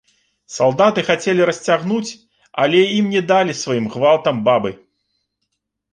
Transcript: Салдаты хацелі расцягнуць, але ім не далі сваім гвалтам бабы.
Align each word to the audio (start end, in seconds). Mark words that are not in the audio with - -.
Салдаты 0.53 1.03
хацелі 1.09 1.41
расцягнуць, 1.49 2.11
але 2.63 2.81
ім 2.97 3.13
не 3.15 3.21
далі 3.33 3.53
сваім 3.63 3.85
гвалтам 3.97 4.35
бабы. 4.49 4.71